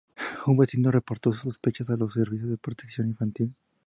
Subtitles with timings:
[0.47, 3.53] Un vecino reportó sus sospechas a los servicios de protección infantil.